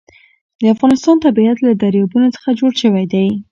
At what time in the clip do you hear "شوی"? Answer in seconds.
2.81-3.05